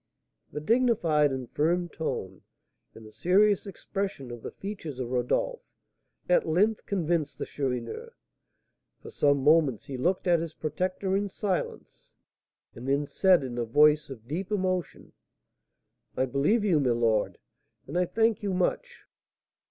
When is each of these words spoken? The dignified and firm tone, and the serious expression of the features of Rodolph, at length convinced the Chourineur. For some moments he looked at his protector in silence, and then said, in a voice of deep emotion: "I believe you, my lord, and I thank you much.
The 0.51 0.59
dignified 0.61 1.31
and 1.31 1.47
firm 1.51 1.87
tone, 1.87 2.41
and 2.95 3.05
the 3.05 3.11
serious 3.11 3.67
expression 3.67 4.31
of 4.31 4.41
the 4.41 4.49
features 4.49 4.97
of 4.97 5.11
Rodolph, 5.11 5.61
at 6.27 6.47
length 6.49 6.87
convinced 6.87 7.37
the 7.37 7.45
Chourineur. 7.45 8.15
For 9.03 9.11
some 9.11 9.43
moments 9.43 9.85
he 9.85 9.97
looked 9.97 10.25
at 10.25 10.39
his 10.39 10.55
protector 10.55 11.15
in 11.15 11.29
silence, 11.29 12.15
and 12.73 12.87
then 12.87 13.05
said, 13.05 13.43
in 13.43 13.59
a 13.59 13.63
voice 13.63 14.09
of 14.09 14.27
deep 14.27 14.51
emotion: 14.51 15.11
"I 16.17 16.25
believe 16.25 16.65
you, 16.65 16.79
my 16.79 16.89
lord, 16.89 17.37
and 17.85 17.95
I 17.95 18.05
thank 18.07 18.41
you 18.41 18.55
much. 18.55 19.05